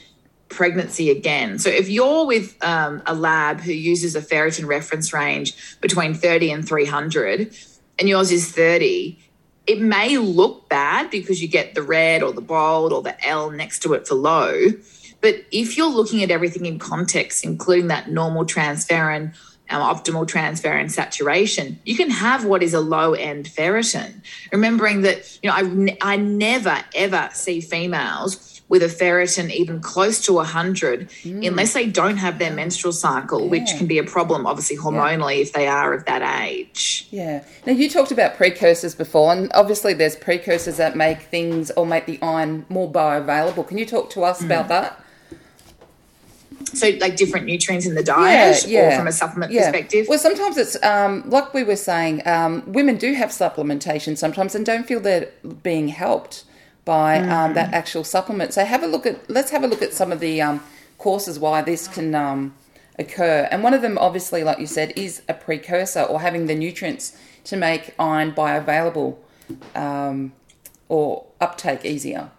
[0.49, 1.59] pregnancy again.
[1.59, 6.51] So if you're with um, a lab who uses a ferritin reference range between 30
[6.51, 7.55] and 300
[7.99, 9.19] and yours is 30,
[9.67, 13.51] it may look bad because you get the red or the bold or the L
[13.51, 14.69] next to it for low.
[15.23, 19.33] But if you're looking at everything in context, including that normal transferrin,
[19.69, 24.21] our optimal transferrin saturation, you can have what is a low end ferritin.
[24.51, 30.19] Remembering that, you know, I, I never ever see females with a ferritin even close
[30.25, 31.47] to 100 mm.
[31.47, 35.53] unless they don't have their menstrual cycle, which can be a problem, obviously, hormonally if
[35.53, 37.07] they are of that age.
[37.11, 37.45] Yeah.
[37.65, 42.07] Now you talked about precursors before, and obviously there's precursors that make things or make
[42.07, 43.65] the iron more bioavailable.
[43.65, 44.47] Can you talk to us mm.
[44.47, 44.99] about that?
[46.73, 50.07] So, like different nutrients in the diet or from a supplement perspective.
[50.09, 54.65] Well, sometimes it's um, like we were saying, um, women do have supplementation sometimes and
[54.65, 55.29] don't feel they're
[55.61, 56.45] being helped
[56.85, 57.53] by um, Mm.
[57.55, 58.53] that actual supplement.
[58.53, 60.61] So have a look at let's have a look at some of the um,
[60.97, 62.53] courses why this can um,
[62.99, 63.47] occur.
[63.51, 67.17] And one of them, obviously, like you said, is a precursor or having the nutrients
[67.45, 69.15] to make iron bioavailable
[69.75, 70.33] um,
[70.89, 72.31] or uptake easier.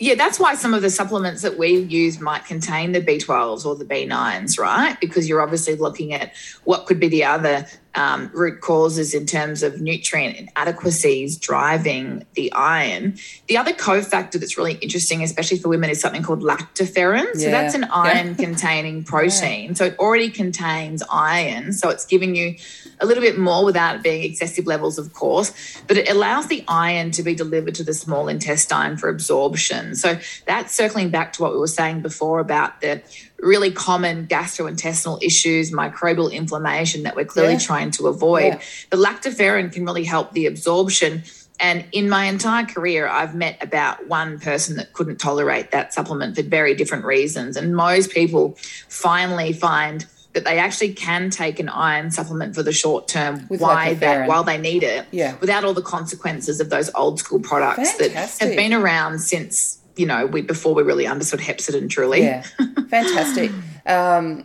[0.00, 3.74] Yeah, that's why some of the supplements that we use might contain the B12s or
[3.74, 4.96] the B9s, right?
[5.00, 6.32] Because you're obviously looking at
[6.64, 12.52] what could be the other um, root causes in terms of nutrient inadequacies driving the
[12.52, 13.16] iron.
[13.48, 17.34] The other cofactor that's really interesting, especially for women, is something called lactoferrin.
[17.34, 17.88] So Yeah, that's an yeah.
[17.90, 19.74] iron containing protein.
[19.74, 21.72] So it already contains iron.
[21.72, 22.56] So it's giving you
[23.00, 25.52] a little bit more without it being excessive levels, of course,
[25.86, 29.94] but it allows the iron to be delivered to the small intestine for absorption.
[29.94, 33.02] So that's circling back to what we were saying before about the
[33.40, 37.58] really common gastrointestinal issues, microbial inflammation that we're clearly Yeah.
[37.60, 38.54] trying to avoid.
[38.54, 38.60] Yeah.
[38.90, 41.22] The lactoferrin can really help the absorption
[41.60, 46.36] And in my entire career, I've met about one person that couldn't tolerate that supplement
[46.36, 47.56] for very different reasons.
[47.56, 48.56] And most people
[48.88, 53.60] finally find that they actually can take an iron supplement for the short term With
[53.60, 55.34] why that while they need it Yeah.
[55.40, 60.06] without all the consequences of those old school products that have been around since you
[60.06, 62.22] know we before we really understood hepcidin Truly.
[62.22, 62.42] Yeah,
[62.88, 63.50] fantastic.
[63.86, 64.44] Um,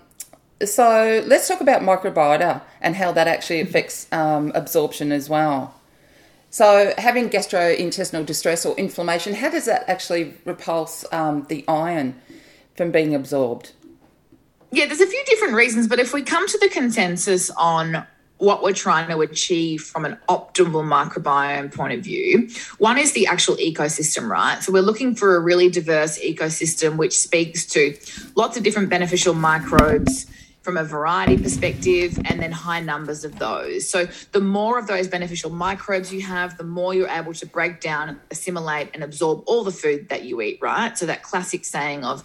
[0.64, 5.76] so let's talk about microbiota and how that actually affects um, absorption as well.
[6.50, 12.16] So having gastrointestinal distress or inflammation, how does that actually repulse um, the iron
[12.76, 13.74] from being absorbed?
[14.72, 18.06] Yeah, there's a few different reasons, but if we come to the consensus on
[18.44, 23.26] what we're trying to achieve from an optimal microbiome point of view, one is the
[23.26, 24.62] actual ecosystem, right?
[24.62, 27.98] So we're looking for a really diverse ecosystem which speaks to
[28.36, 30.26] lots of different beneficial microbes
[30.62, 33.90] from a variety perspective and then high numbers of those.
[33.90, 37.82] So the more of those beneficial microbes you have, the more you're able to break
[37.82, 40.98] down, assimilate and absorb all the food that you eat, right?
[40.98, 42.24] So that classic saying of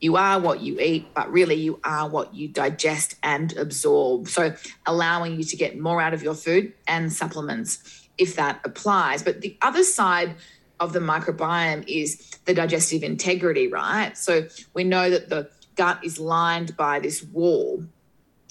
[0.00, 4.28] you are what you eat, but really you are what you digest and absorb.
[4.28, 4.54] So
[4.84, 9.22] allowing you to get more out of your food and supplements if that applies.
[9.22, 10.34] But the other side
[10.80, 14.16] of the microbiome is the digestive integrity, right?
[14.16, 17.84] So we know that the gut is lined by this wall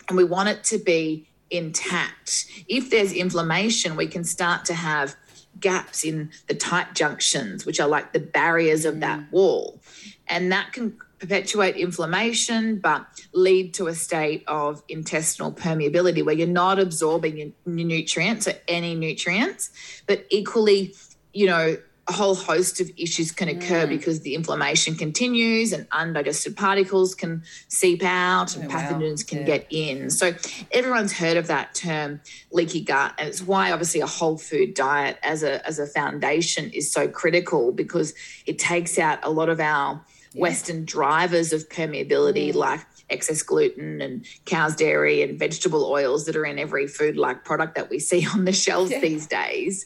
[0.08, 2.46] and we want it to be intact.
[2.68, 5.16] If there's inflammation, we can start to have
[5.60, 9.32] gaps in the tight junctions, which are like the barriers of that mm.
[9.32, 9.80] wall.
[10.28, 16.48] And that can perpetuate inflammation, but lead to a state of intestinal permeability where you're
[16.48, 19.70] not absorbing your nutrients or any nutrients,
[20.08, 20.94] but equally,
[21.34, 23.90] you know, a whole host of issues can occur mm.
[23.90, 28.76] because the inflammation continues and undigested particles can seep out and Oh, wow.
[28.76, 29.46] pathogens can Yeah.
[29.46, 30.12] get in.
[30.12, 30.36] So
[30.72, 35.18] everyone's heard of that term leaky gut and it's why obviously a whole food diet
[35.24, 38.14] as a as a foundation is so critical because
[38.46, 40.00] it takes out a lot of our
[40.36, 46.46] western drivers of permeability like excess gluten and cow's dairy and vegetable oils that are
[46.46, 49.00] in every food like product that we see on the shelves Yeah.
[49.00, 49.86] these days.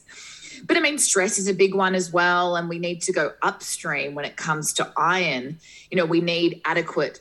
[0.66, 2.56] But I mean, stress is a big one as well.
[2.56, 5.58] And we need to go upstream when it comes to iron.
[5.90, 7.20] You know, we need adequate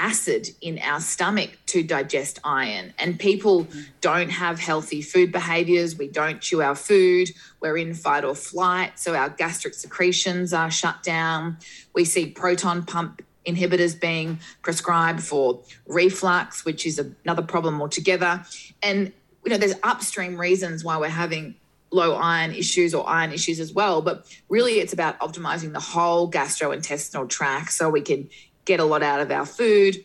[0.00, 2.94] acid in our stomach to digest iron.
[2.98, 3.68] And people
[4.00, 5.96] don't have healthy food behaviors.
[5.96, 7.28] We don't chew our food.
[7.60, 8.98] We're in fight or flight.
[8.98, 11.58] So our gastric secretions are shut down.
[11.94, 18.44] We see proton pump inhibitors being prescribed for reflux, which is another problem altogether.
[18.82, 19.12] And,
[19.44, 21.56] you know, there's upstream reasons why we're having
[21.92, 24.00] low iron issues or iron issues as well.
[24.00, 28.30] But really, it's about optimizing the whole gastrointestinal tract so we can
[28.64, 30.04] get a lot out of our food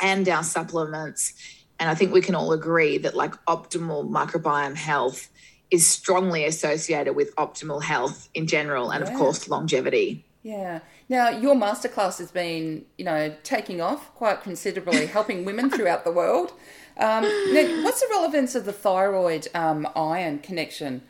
[0.00, 1.34] and our supplements.
[1.78, 5.28] And I think we can all agree that like optimal microbiome health
[5.70, 10.24] is strongly associated with optimal health in general and of course longevity.
[10.42, 10.80] Yeah.
[11.08, 16.10] Now, your masterclass has been, you know, taking off quite considerably, helping women throughout the
[16.10, 16.52] world.
[16.96, 21.02] Um, now, what's the relevance of the thyroid um, iron connection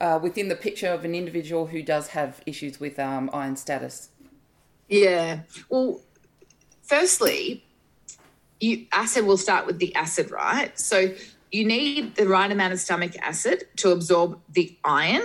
[0.00, 4.08] uh, within the picture of an individual who does have issues with um, iron status?
[4.92, 5.40] Yeah.
[5.70, 6.02] Well,
[6.82, 7.64] firstly,
[8.60, 10.78] you acid will start with the acid, right?
[10.78, 11.14] So
[11.50, 15.22] you need the right amount of stomach acid to absorb the iron.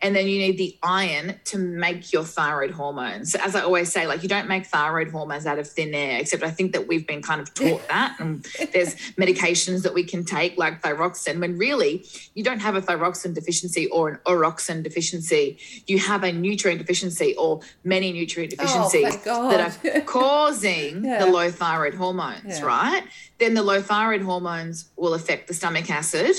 [0.00, 3.32] And then you need the iron to make your thyroid hormones.
[3.32, 6.20] So as I always say, like you don't make thyroid hormones out of thin air,
[6.20, 8.16] except I think that we've been kind of taught that.
[8.20, 12.80] And there's medications that we can take, like thyroxine, when really you don't have a
[12.82, 15.58] thyroxine deficiency or an Oroxine deficiency.
[15.88, 21.24] You have a nutrient deficiency or many nutrient oh, deficiencies Oh, that are causing Yeah.
[21.24, 22.64] the low thyroid hormones, Yeah.
[22.64, 23.02] right?
[23.38, 26.36] Then the low thyroid hormones will affect the stomach acid.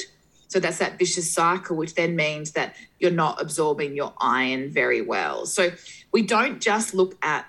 [0.49, 5.01] So that's that vicious cycle, which then means that you're not absorbing your iron very
[5.01, 5.45] well.
[5.45, 5.71] So
[6.11, 7.45] we don't just look at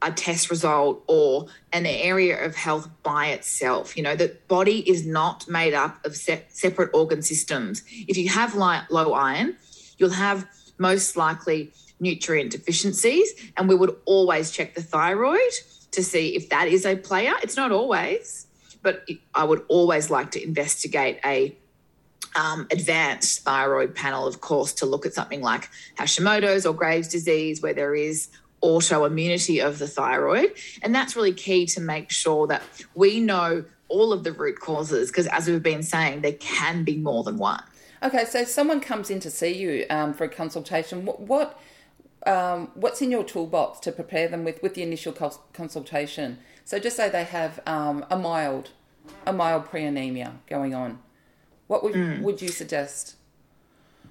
[0.00, 3.96] a test result or an area of health by itself.
[3.96, 7.82] You know, the body is not made up of se- separate organ systems.
[7.90, 9.56] If you have li- low iron,
[9.98, 10.46] you'll have
[10.78, 15.52] most likely nutrient deficiencies, and we would always check the thyroid
[15.90, 17.34] to see if that is a player.
[17.42, 18.46] It's not always,
[18.82, 21.56] but I would always like to investigate a
[22.36, 27.62] um, advanced thyroid panel, of course, to look at something like Hashimoto's or Graves' disease,
[27.62, 28.28] where there is
[28.62, 30.52] autoimmunity of the thyroid.
[30.82, 32.62] And that's really key to make sure that
[32.94, 36.96] we know all of the root causes, because as we've been saying, there can be
[36.96, 37.62] more than one.
[38.02, 41.04] Okay, so someone comes in to see you um, for a consultation.
[41.04, 41.60] What, what
[42.26, 46.38] um, what's in your toolbox to prepare them with with the initial cons- consultation?
[46.64, 48.70] So just say they have um, a mild
[49.26, 50.98] a mild preanemia going on.
[51.68, 53.14] What would would you suggest?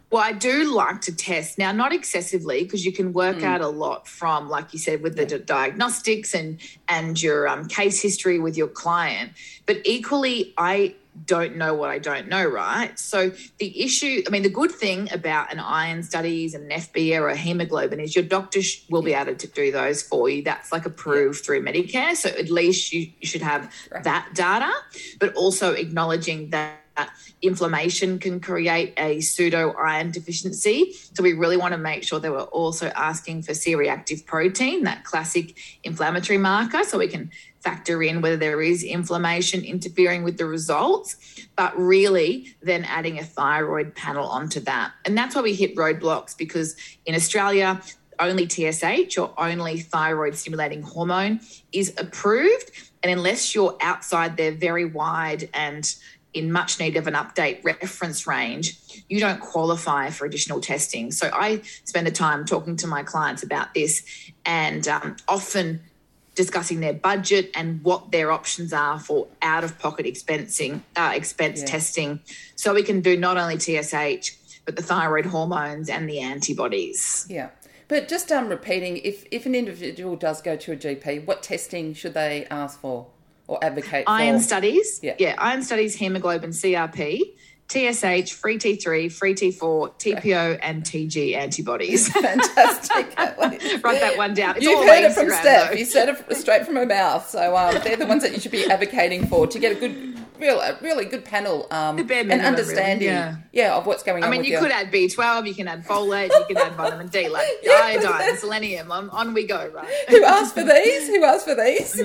[0.10, 3.67] Well, I do like to test now, not excessively, because you can work out a
[3.67, 8.39] lot from, like you said, with the d- diagnostics and and your um, case history
[8.39, 9.34] with your client.
[9.65, 12.98] But equally, I don't know what I don't know, right?
[12.98, 17.20] So the issue, I mean, the good thing about an iron studies and an FBE
[17.20, 20.43] or a hemoglobin is your doctor sh- will be able to do those for you.
[20.43, 22.15] That's like approved through Medicare.
[22.15, 24.04] So at least you, you should have Right.
[24.04, 24.72] that data,
[25.20, 26.80] but also acknowledging that
[27.41, 30.93] inflammation can create a pseudo iron deficiency.
[31.13, 35.03] So we really want to make sure that we're also asking for C-reactive protein, that
[35.03, 40.45] classic inflammatory marker, so we can factor in whether there is inflammation interfering with the
[40.45, 41.17] results,
[41.55, 44.93] but really then adding a thyroid panel onto that.
[45.05, 47.81] And that's why we hit roadblocks because in Australia,
[48.19, 51.39] only TSH or only thyroid stimulating hormone
[51.71, 52.71] is approved.
[53.03, 55.93] And unless you're outside their very wide and
[56.33, 58.77] in much need of an update reference range,
[59.09, 61.11] you don't qualify for additional testing.
[61.11, 64.03] So I spend the time talking to my clients about this
[64.45, 65.81] and um, often
[66.35, 71.61] discussing their budget and what their options are for out of pocket expensing uh, expense
[71.61, 71.65] Yeah.
[71.65, 72.19] testing
[72.55, 77.25] so we can do not only TSH but the thyroid hormones and the antibodies.
[77.29, 77.49] Yeah.
[77.87, 81.93] But just um, repeating, if, if an individual does go to a GP, what testing
[81.93, 83.07] should they ask for
[83.47, 84.99] or advocate Iron studies.
[85.01, 85.15] Yeah.
[85.17, 87.21] yeah iron studies, hemoglobin, CRP,
[87.69, 92.07] TSH, free T3, free T4, TPO, and TG antibodies.
[92.13, 93.17] Fantastic.
[93.83, 94.55] Write that one down.
[94.55, 95.71] It's You've all heard it from Steph.
[95.71, 95.77] though.
[95.77, 97.29] You said it straight from her mouth.
[97.29, 100.16] So um, they're the ones that you should be advocating for to get a good,
[100.39, 103.76] real, a really good panel um, bare and minimum, really, understanding, yeah.
[103.76, 104.34] of what's going I on.
[104.34, 107.08] I mean, you your- could add B12, you can add folate, you can add vitamin
[107.08, 108.91] D, like iodine, selenium.
[108.91, 109.88] On, on we go, right?
[110.10, 111.08] Who asked for these?
[111.08, 112.00] Who asked for these?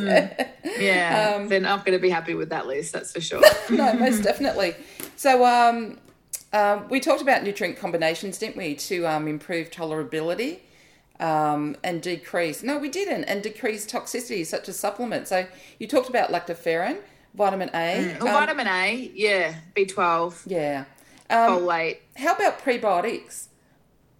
[0.79, 3.43] Yeah, Um, they're not going to be happy with that list, that's for sure.
[3.71, 4.75] no, most definitely.
[5.17, 5.99] So um,
[6.53, 10.61] um, we talked about nutrient combinations, didn't we, to um, improve tolerability
[11.21, 12.63] um, and decrease.
[12.63, 15.31] No, we didn't, and decrease toxicity such as supplements.
[15.31, 15.47] So
[15.79, 16.99] you talked about lactoferrin,
[17.35, 18.17] vitamin A.
[18.21, 20.85] Well, um, vitamin A, yeah, B12, yeah.
[21.31, 21.99] Um, folate.
[22.17, 23.47] how about prebiotics?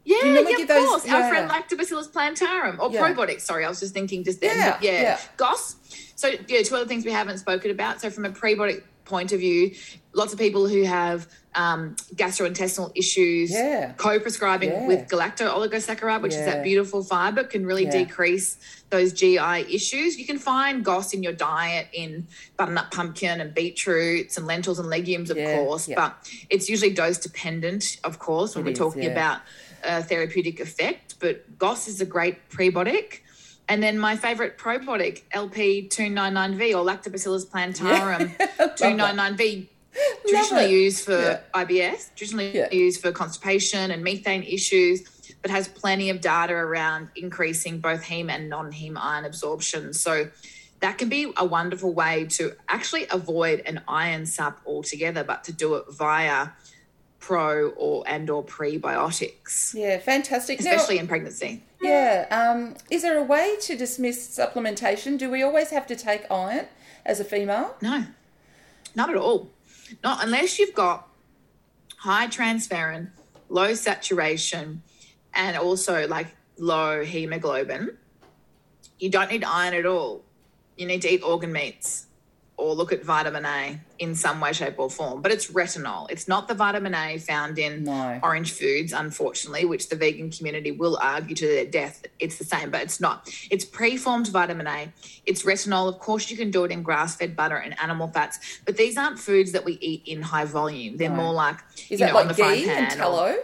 [0.05, 1.09] Yeah, you yeah, of those- course.
[1.09, 3.01] Our friend Lactobacillus plantarum or Yeah.
[3.03, 3.43] probiotics.
[3.43, 4.57] Sorry, I was just thinking just then.
[4.57, 5.19] Yeah, yeah, yeah.
[5.37, 5.77] GOS.
[6.17, 8.01] So yeah, two other things we haven't spoken about.
[8.01, 9.73] So from a prebiotic point of view,
[10.13, 13.93] lots of people who have um, gastrointestinal issues, Yeah.
[13.99, 14.87] co-prescribing Yeah.
[14.87, 18.05] with galacto oligosaccharide, which is that beautiful fiber, can really Yeah.
[18.05, 18.57] decrease
[18.89, 20.17] those GI issues.
[20.19, 24.89] You can find GOS in your diet in butternut pumpkin and beetroots and lentils and
[24.89, 25.97] legumes, of Yeah, course, yeah.
[25.97, 29.11] but it's usually dose dependent, of course, when It we're is, talking yeah.
[29.11, 29.41] about
[29.85, 31.17] uh, therapeutic effect.
[31.19, 33.19] But GOS is a great prebiotic.
[33.69, 38.77] And then my favorite probiotic, LP299V or Lactobacillus plantarum that.
[38.77, 39.67] 299V,
[40.27, 41.41] traditionally used for Yeah.
[41.55, 42.73] IBS, traditionally Yeah.
[42.73, 45.03] used for constipation and methane issues,
[45.43, 49.93] but has plenty of data around increasing both heme and non-heme iron absorption.
[49.93, 50.29] So
[50.81, 55.53] that can be a wonderful way to actually avoid an iron sup altogether, but to
[55.53, 56.49] do it via
[57.23, 60.61] pro or and or prebiotics, Yeah, fantastic.
[60.61, 61.63] Now- especially in pregnancy.
[61.81, 62.27] Yeah.
[62.31, 65.17] Um, is there a way to dismiss supplementation?
[65.19, 66.67] Do we always have to take iron
[67.07, 67.77] as a female?
[67.81, 68.05] No,
[68.95, 69.49] not at all.
[70.03, 71.09] Not unless you've got
[71.99, 73.11] high transferrin,
[73.49, 74.83] low saturation,
[75.33, 76.27] and also like
[76.59, 77.97] low hemoglobin.
[78.99, 80.25] You don't need iron at all.
[80.77, 82.07] You need to eat organ meats
[82.63, 85.21] or look at vitamin A in some way, shape, or form.
[85.21, 86.09] But it's retinol.
[86.11, 88.21] It's not the vitamin A found in No.
[88.23, 92.71] orange foods, unfortunately, which the vegan community will argue to their death it's the same,
[92.71, 93.29] but it's not.
[93.51, 94.93] It's preformed vitamin A.
[95.27, 95.89] It's retinol.
[95.89, 98.97] Of course, you can do it in grass fed butter and animal fats, but these
[98.97, 100.97] aren't foods that we eat in high volume.
[100.99, 101.17] They're No.
[101.17, 101.57] more like,
[101.91, 103.37] Is you that know, on the ghee and pan tallow?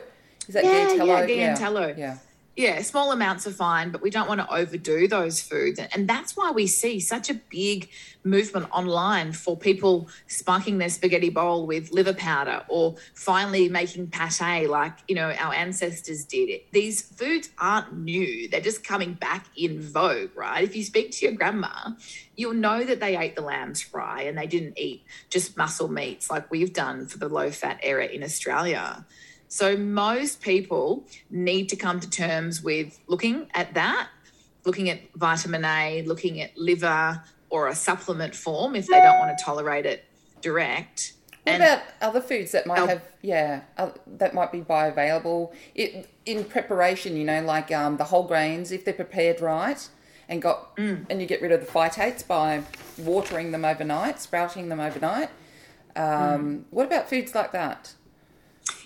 [0.47, 1.27] Is that Yeah, ghee, yeah, tallow?
[1.27, 1.95] ghee and tallow.
[1.99, 2.17] Yeah.
[2.59, 5.79] Yeah, small amounts are fine, but we don't want to overdo those foods.
[5.79, 7.89] And that's why we see such a big
[8.25, 14.69] movement online for people spiking their spaghetti bowl with liver powder or finally making pate
[14.69, 16.73] like, you know, our ancestors did it.
[16.73, 18.49] These foods aren't new.
[18.49, 20.65] They're just coming back in vogue, right?
[20.65, 21.93] If you speak to your grandma,
[22.35, 26.29] you'll know that they ate the lamb's fry and they didn't eat just muscle meats
[26.29, 29.07] like we've done for the low fat era in Australia.
[29.49, 34.09] So most people need to come to terms with looking at that,
[34.65, 39.37] looking at vitamin A, looking at liver or a supplement form if they don't want
[39.37, 40.05] to tolerate it
[40.43, 41.15] direct.
[41.45, 46.09] What And- about other foods that might have, yeah, uh, that might be bioavailable it,
[46.27, 47.17] in preparation?
[47.17, 49.89] You know, like um, the whole grains, if they're prepared right,
[50.29, 51.07] and got, Mm.
[51.09, 52.65] and you get rid of the phytates by
[52.99, 55.31] watering them overnight, sprouting them overnight.
[55.97, 56.65] Um, Mm.
[56.69, 57.95] What about foods like that?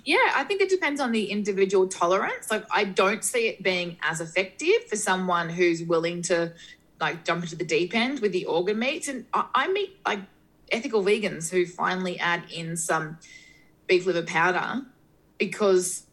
[0.04, 2.50] Yeah, I think it depends on the individual tolerance.
[2.50, 6.52] Like, I don't see it being as effective for someone who's willing to
[7.00, 9.08] like jump into the deep end with the organ meats.
[9.08, 10.20] And I, I meet like
[10.70, 13.18] ethical vegans who finally add in some
[13.86, 14.82] beef liver powder
[15.38, 16.06] because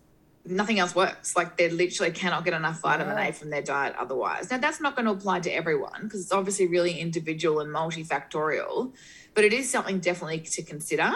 [0.45, 1.35] nothing else works.
[1.35, 4.51] Like they literally cannot get enough vitamin A from their diet otherwise.
[4.51, 8.91] Now that's not going to apply to everyone because it's obviously really individual and multifactorial,
[9.33, 11.13] but it is something definitely to consider.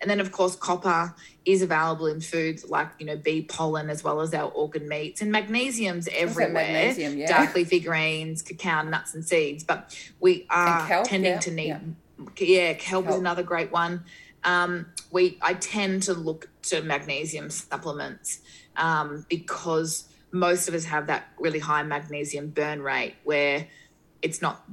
[0.00, 4.04] And then of course copper is available in foods like, you know, bee pollen as
[4.04, 6.52] well as our organ meats and magnesium's everywhere.
[6.52, 7.26] magnesium, yeah.
[7.26, 9.64] Dark leafy greens, cacao, nuts and seeds.
[9.64, 11.78] But we are kelp, tending yeah, to need yeah.
[12.38, 14.04] yeah, kelp, is another great one.
[14.44, 18.40] Um, we I tend to look to magnesium supplements
[18.76, 23.66] um, because most of us have that really high magnesium burn rate where
[24.22, 24.64] it's not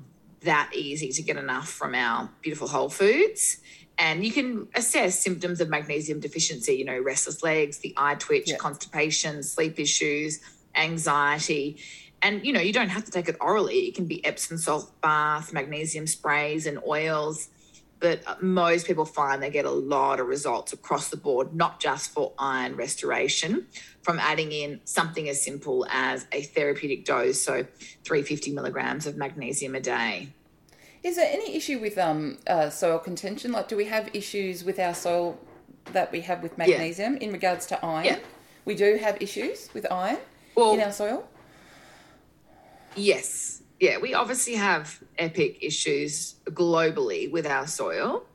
[0.41, 3.57] that easy to get enough from our beautiful whole foods.
[3.97, 8.49] And you can assess symptoms of magnesium deficiency, you know, restless legs, the eye twitch,
[8.49, 8.57] Yeah.
[8.57, 10.39] constipation, sleep issues,
[10.75, 11.77] anxiety.
[12.21, 13.87] And, you know, you don't have to take it orally.
[13.87, 17.49] It can be Epsom salt bath, magnesium sprays, and oils.
[17.99, 21.79] But uh, most people find they get a lot of results across the board, not
[21.79, 23.67] just for iron restoration,
[24.01, 27.65] from adding in something as simple as a therapeutic dose, so
[28.03, 30.29] 350 milligrams of magnesium a day.
[31.03, 33.51] Is there any issue with um uh, soil contention?
[33.51, 35.37] Like, do we have issues with our soil
[35.91, 38.05] that we have with magnesium in regards to iron?
[38.05, 38.19] Yeah.
[38.65, 40.19] We do have issues with iron
[40.55, 41.27] Well, in our soil.
[42.95, 43.61] Yes.
[43.79, 48.25] Yeah, we obviously have epic issues globally with our soil.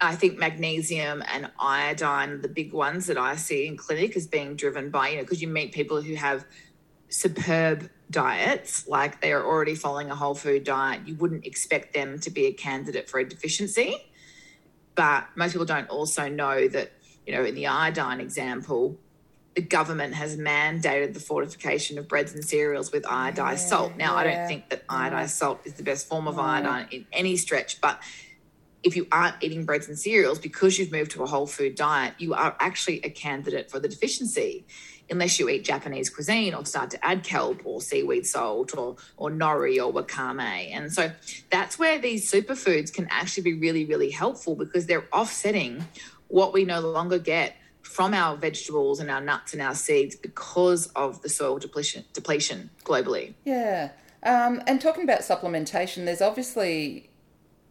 [0.00, 4.56] I think magnesium and iodine, the big ones that I see in clinic, is being
[4.56, 6.46] driven by, you know, because you meet people who have
[7.08, 11.06] superb diets, like they are already following a whole food diet.
[11.06, 13.96] You wouldn't expect them to be a candidate for a deficiency.
[14.94, 16.92] But most people don't also know that,
[17.26, 18.98] you know, in the iodine example,
[19.54, 23.96] the government has mandated the fortification of breads and cereals with iodized salt.
[23.96, 27.36] Now, I don't think that iodized salt is the best form of iodine in any
[27.36, 28.00] stretch, but
[28.82, 32.14] if you aren't eating breads and cereals because you've moved to a whole food diet,
[32.18, 34.64] you are actually a candidate for the deficiency.
[35.10, 39.30] Unless you eat Japanese cuisine or start to add kelp or seaweed salt or or
[39.30, 40.70] nori or wakame.
[40.70, 41.10] And so
[41.50, 45.86] that's where these superfoods can actually be really, really helpful because they're offsetting
[46.28, 50.88] what we no longer get from our vegetables and our nuts and our seeds because
[50.88, 53.32] of the soil depletion depletion globally.
[53.46, 53.90] Yeah.
[54.22, 57.07] Um, and talking about supplementation, there's obviously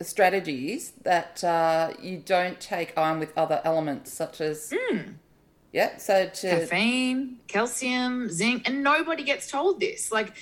[0.02, 4.72] strategies that uh, you don't take iron with other elements such as
[5.74, 5.98] yeah.
[5.98, 10.12] So to caffeine, calcium, zinc, and nobody gets told this.
[10.12, 10.34] Like,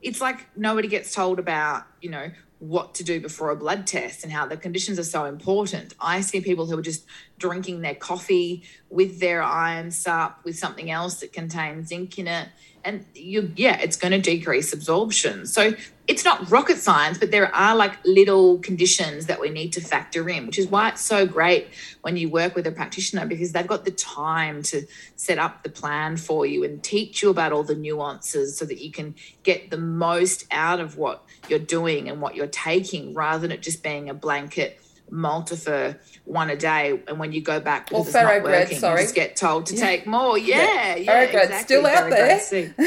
[0.00, 4.24] it's like nobody gets told about, you know, what to do before a blood test
[4.24, 5.94] and how the conditions are so important.
[6.00, 7.06] I see people who are just
[7.38, 12.48] drinking their coffee with their iron sup with something else that contains zinc in it.
[12.84, 15.46] And you, yeah, it's going to decrease absorption.
[15.46, 15.74] So
[16.06, 20.26] it's not rocket science, but there are like little conditions that we need to factor
[20.28, 21.68] in, which is why it's so great
[22.00, 25.68] when you work with a practitioner because they've got the time to set up the
[25.68, 29.70] plan for you and teach you about all the nuances so that you can get
[29.70, 33.82] the most out of what you're doing and what you're taking rather than it just
[33.82, 34.80] being a blanket
[35.12, 38.78] Maltofer one a day and when you go back because Or it's not Ferrograd, working,
[38.78, 39.00] sorry.
[39.00, 39.80] you just get told to Yeah.
[39.86, 40.36] take more.
[40.38, 41.64] Yeah, yeah, bread's exactly.
[41.64, 42.40] still out Farrow there.
[42.40, 42.70] see.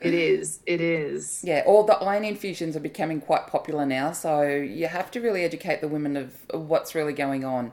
[0.00, 0.60] it is.
[0.66, 1.40] It is.
[1.44, 4.12] yeah, all the iron infusions are becoming quite popular now.
[4.12, 7.72] So you have to really educate the women of, what's really going on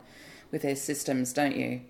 [0.51, 1.81] with their systems, don't you?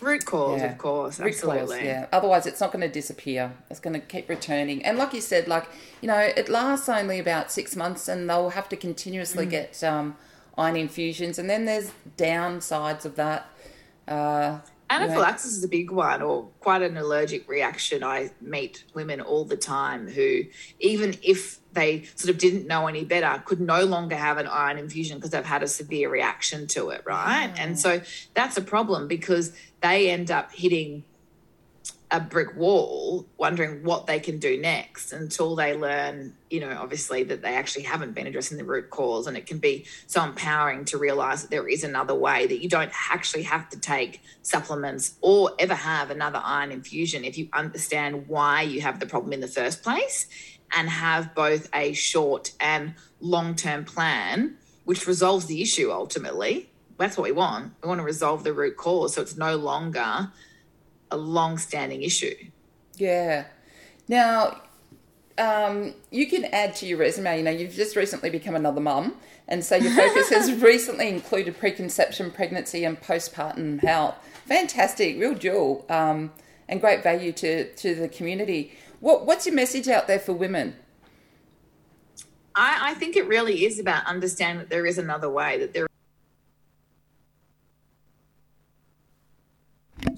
[0.00, 0.72] Root cause, Yeah.
[0.72, 1.20] of course.
[1.20, 1.84] Root cause, Absolutely.
[1.86, 2.06] yeah.
[2.12, 3.52] Otherwise, it's not going to disappear.
[3.70, 4.84] It's going to keep returning.
[4.84, 5.66] And like you said, like
[6.00, 8.80] you know, it lasts only about six months, and they'll have to Mm.
[8.80, 10.16] continuously get um,
[10.56, 11.38] iron infusions.
[11.38, 13.48] And then there's downsides of that.
[14.06, 14.58] Uh,
[14.90, 18.04] Anaphylaxis is a big one, or quite an allergic reaction.
[18.04, 20.42] I meet women all the time who,
[20.80, 24.76] even if they sort of didn't know any better, could no longer have an iron
[24.78, 27.50] infusion because they've had a severe reaction to it, right?
[27.56, 28.02] And so
[28.34, 31.04] that's a problem because they end up hitting
[32.12, 37.22] a brick wall, wondering what they can do next until they learn, you know, obviously
[37.24, 39.26] that they actually haven't been addressing the root cause.
[39.26, 42.68] And it can be so empowering to realize that there is another way, that you
[42.68, 48.28] don't actually have to take supplements or ever have another iron infusion if you understand
[48.28, 50.26] why you have the problem in the first place
[50.76, 56.68] and have both a short and long term plan, which resolves the issue ultimately.
[56.98, 57.72] That's what we want.
[57.82, 60.30] We want to resolve the root cause so it's no longer
[61.12, 62.34] a long standing issue.
[62.96, 63.44] Yeah.
[64.08, 64.62] Now,
[65.38, 67.38] um, you can add to your resume.
[67.38, 69.14] You know, you've just recently become another mum,
[69.48, 74.16] and so your focus has recently included preconception, pregnancy, and postpartum health.
[74.46, 76.32] Fantastic, real jewel, um,
[76.68, 78.72] and great value to to the community.
[79.00, 80.76] What what's your message out there for women?
[82.54, 85.58] I, I think it really is about understanding that there is another way.
[85.58, 85.86] That there.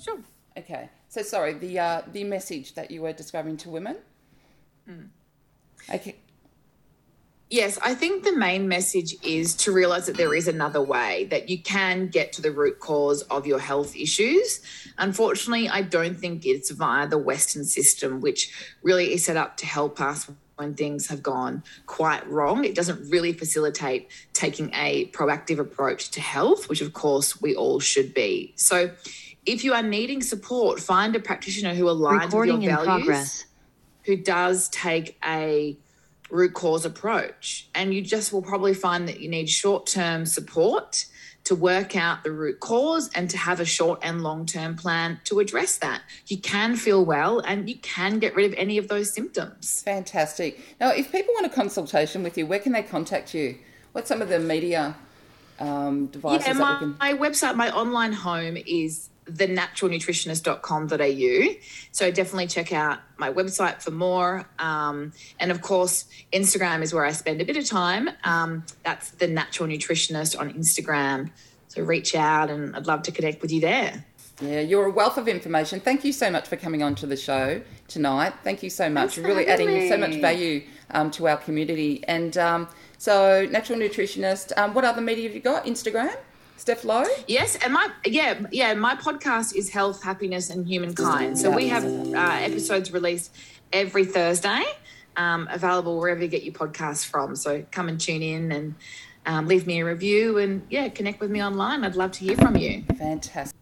[0.02, 0.18] Sure.
[0.56, 0.88] Okay.
[1.08, 3.96] So sorry, the uh, the message that you were describing to women.
[4.88, 5.08] Mm.
[5.92, 6.16] Okay.
[7.50, 11.48] Yes, I think the main message is to realize that there is another way, that
[11.48, 14.60] you can get to the root cause of your health issues.
[14.98, 18.52] Unfortunately, I don't think it's via the Western system, which
[18.82, 22.64] really is set up to help us when things have gone quite wrong.
[22.64, 27.78] It doesn't really facilitate taking a proactive approach to health, which of course we all
[27.78, 28.52] should be.
[28.56, 28.90] So,
[29.46, 33.44] if you are needing support, find a practitioner who aligns Recording with your values, progress.
[34.04, 35.76] who does take a
[36.30, 37.68] root cause approach.
[37.74, 41.06] And you just will probably find that you need short term support
[41.44, 45.20] to work out the root cause and to have a short and long term plan
[45.24, 46.02] to address that.
[46.26, 49.82] You can feel well and you can get rid of any of those symptoms.
[49.82, 50.58] Fantastic.
[50.80, 53.58] Now, if people want a consultation with you, where can they contact you?
[53.92, 54.96] What's some of the media
[55.60, 56.46] um, devices?
[56.46, 56.96] Yeah, my, can...
[56.98, 61.54] my website, my online home is thenaturalnutritionist.com.au.
[61.92, 64.44] So definitely check out my website for more.
[64.58, 68.10] Um, and of course, Instagram is where I spend a bit of time.
[68.24, 71.30] Um, that's the Natural Nutritionist on Instagram.
[71.68, 74.04] So reach out and I'd love to connect with you there.
[74.40, 75.80] Yeah, you're a wealth of information.
[75.80, 78.34] Thank you so much for coming on to the show tonight.
[78.42, 79.16] Thank you so much.
[79.16, 79.88] You're really adding me.
[79.88, 82.02] so much value um, to our community.
[82.08, 82.68] And um,
[82.98, 85.66] so, Natural Nutritionist, um, what other media have you got?
[85.66, 86.16] Instagram?
[86.56, 87.04] Steph Lowe?
[87.28, 91.38] Yes, and my yeah yeah my podcast is Health, Happiness, and Humankind.
[91.38, 93.34] So we have uh, episodes released
[93.72, 94.62] every Thursday,
[95.16, 97.36] um, available wherever you get your podcasts from.
[97.36, 98.74] So come and tune in and
[99.26, 101.84] um, leave me a review and yeah, connect with me online.
[101.84, 102.84] I'd love to hear from you.
[102.96, 103.54] Fantastic.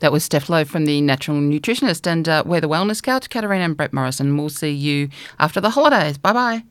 [0.00, 3.64] That was Steph Lowe from the Natural Nutritionist, and uh, we're the Wellness Couch, Katarina
[3.64, 4.36] and Brett Morrison.
[4.36, 6.18] We'll see you after the holidays.
[6.18, 6.64] Bye bye.